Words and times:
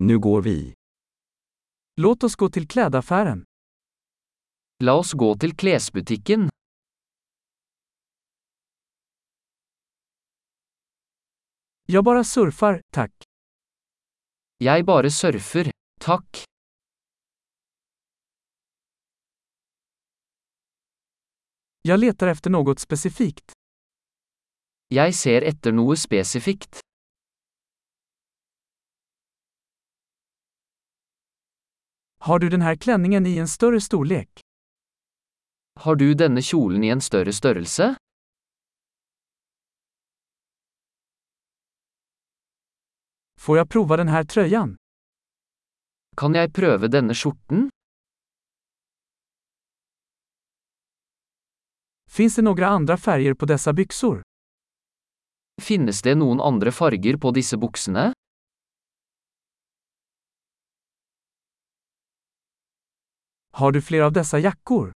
Nu 0.00 0.18
går 0.18 0.42
vi. 0.42 0.74
Låt 1.96 2.22
oss 2.24 2.36
gå 2.36 2.50
till 2.50 2.68
klädaffären. 2.68 3.44
La 4.84 4.92
oss 4.94 5.12
gå 5.12 5.36
til 5.38 5.56
klesbutikken. 5.56 6.48
Jag 11.86 12.04
bara 12.04 12.24
surfar, 12.24 12.80
tack. 12.92 13.12
Jeg 14.58 14.84
bare 14.84 15.10
surfer, 15.10 15.70
takk. 16.00 16.44
Jag 21.82 22.00
letar 22.00 22.26
efter 22.28 22.50
något 22.50 22.78
specifikt. 22.78 23.52
Jeg 24.88 25.14
ser 25.14 25.42
etter 25.42 25.72
noe 25.72 25.96
spesifikt. 25.96 26.80
Har 32.28 32.38
du 32.38 32.48
denne 32.48 32.64
här 32.64 32.76
klänningen 32.76 33.26
i 33.26 33.38
en 33.38 33.48
større 33.48 33.80
storlek? 33.80 34.40
Har 35.80 35.96
du 35.96 36.14
denne 36.14 36.42
kjolen 36.42 36.84
i 36.84 36.88
en 36.88 37.00
større 37.00 37.32
størrelse? 37.32 37.94
Får 43.40 43.56
jeg 43.56 43.68
prova 43.72 43.96
denne 44.02 44.20
trøyen? 44.28 44.76
Kan 46.20 46.36
jeg 46.36 46.52
prøve 46.52 46.92
denne 46.92 47.16
skjorten? 47.16 47.70
Fins 52.12 52.36
det 52.36 52.44
noen 52.44 52.68
andre 52.74 53.00
farger 53.00 53.40
på 53.40 53.48
disse 53.48 53.72
byxor? 53.72 54.20
Finnes 55.64 56.04
det 56.04 56.18
noen 56.20 56.44
andre 56.44 56.76
farger 56.76 57.16
på 57.16 57.32
disse 57.32 57.56
buksene? 57.56 58.10
Har 63.58 63.72
du 63.72 63.82
flere 63.82 64.04
av 64.06 64.12
dessa 64.12 64.38
jackor? 64.38 64.92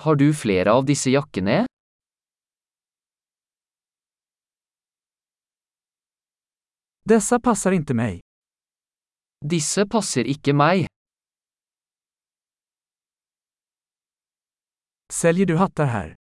Har 0.00 0.16
du 0.16 0.34
flere 0.34 0.72
av 0.72 0.84
disse 0.86 1.10
jakkene? 1.10 1.66
Dessa 7.02 7.40
passar 7.40 7.72
inte 7.72 7.94
mig. 7.94 8.20
Disse 9.50 9.86
passer 9.86 10.30
ikke 10.34 10.54
meg. 10.54 10.86
Säljer 15.12 15.46
du 15.46 15.56
hattar 15.56 15.86
här? 15.86 16.14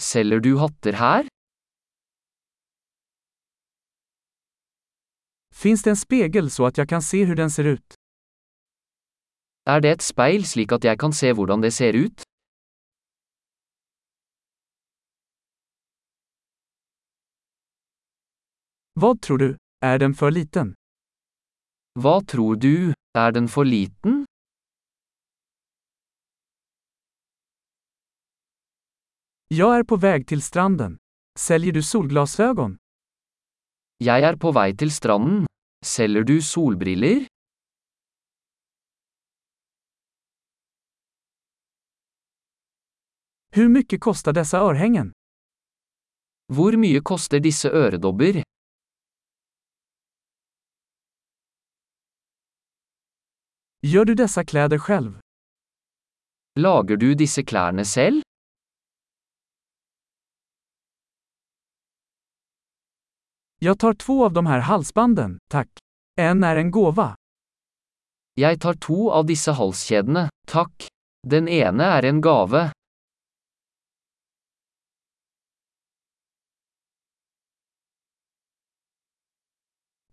Selger 0.00 0.40
du 0.40 0.58
hatter 0.58 0.92
her? 0.92 1.28
Finns 5.54 5.82
det 5.82 5.90
en 5.90 5.96
spegel 5.96 6.50
så 6.50 6.66
att 6.66 6.76
jag 6.78 6.88
kan 6.88 7.02
se 7.02 7.24
hur 7.24 7.36
den 7.36 7.50
ser 7.50 7.64
ut? 7.64 7.97
Er 9.68 9.80
det 9.84 9.90
et 9.96 10.02
speil 10.02 10.46
slik 10.48 10.72
at 10.72 10.84
jeg 10.88 10.96
kan 10.98 11.12
se 11.12 11.32
hvordan 11.36 11.60
det 11.64 11.72
ser 11.76 11.92
ut? 12.04 12.24
Hva 18.98 19.12
tror 19.24 19.38
du? 19.44 19.50
er 19.80 19.98
den 20.02 20.14
for 20.20 20.30
liten? 20.34 20.74
Hva 22.02 22.16
tror 22.30 22.56
du, 22.64 22.92
er 23.14 23.30
den 23.36 23.46
for 23.54 23.64
liten? 23.64 24.24
Jeg 29.50 29.80
er 29.80 29.86
på 29.90 29.96
vei 30.02 30.18
til 30.30 30.42
stranden. 30.42 30.98
Selger 31.38 31.72
du 31.72 31.82
solglasögon? 31.82 32.76
Jeg 34.02 34.22
er 34.30 34.36
på 34.36 34.52
vei 34.52 34.72
til 34.74 34.90
stranden. 34.90 35.46
Selger 35.84 36.26
du 36.26 36.36
solbriller? 36.42 37.26
Hur 43.58 43.68
mycket 43.68 44.00
kostar 44.00 44.32
dessa 44.32 44.58
örhängen? 44.58 45.12
Hvor 46.52 46.72
mye 46.76 47.00
koster 47.00 47.40
disse 47.40 47.68
øredobber? 47.68 48.42
Gör 53.82 54.04
du 54.04 54.14
dessa 54.14 54.44
kläder 54.44 54.78
själv? 54.78 55.20
Lager 56.54 56.96
du 56.96 57.14
disse 57.14 57.42
klærne 57.42 57.84
selv? 57.84 58.22
Jag 63.58 63.78
tar 63.78 63.94
två 63.94 64.24
av 64.24 64.32
de 64.32 64.46
här 64.46 64.60
halsbanden, 64.60 65.38
tack. 65.50 65.68
En 66.16 66.44
är 66.44 66.56
en 66.56 66.70
gåva. 66.70 67.16
Jeg 68.34 68.60
tar 68.60 68.74
to 68.74 69.10
av 69.10 69.26
disse 69.26 69.50
halskjedene, 69.52 70.28
takk. 70.46 70.88
Den 71.26 71.48
ene 71.48 71.84
er 71.84 72.04
en 72.04 72.20
gave. 72.20 72.77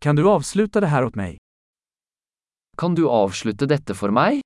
Kan 0.06 0.16
du 0.16 0.30
avsluta 0.30 0.80
det 0.80 0.88
här 0.88 1.04
åt 1.04 1.16
mig? 1.16 1.38
Kan 2.78 2.96
du 2.96 3.10
avslutte 3.10 3.66
dette 3.66 3.96
for 3.96 4.12
meg? 4.12 4.42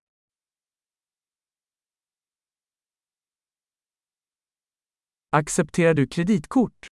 Accepterar 5.30 5.94
du 5.94 6.08
kreditkort? 6.08 6.88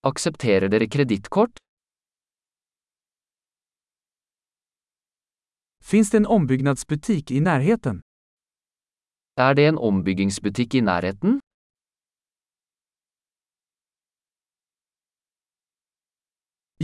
Aksepterer 0.00 0.68
dere 0.68 0.88
kredittkort? 0.88 1.56
Finns 5.84 6.10
det 6.10 6.16
en 6.16 6.26
ombyggnadsbutik 6.26 7.30
i 7.30 7.40
närheten? 7.40 8.00
Er 9.40 9.54
det 9.54 9.66
en 9.66 9.78
ombyggingsbutikk 9.78 10.74
i 10.74 10.80
nærheten? 10.80 11.43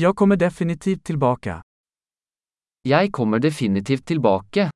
Jag 0.01 0.17
kommer 0.17 0.37
definitivt 0.37 1.05
tilbake. 1.05 1.63
Jeg 2.89 3.13
kommer 3.13 3.39
definitivt 3.39 4.07
tilbake. 4.07 4.71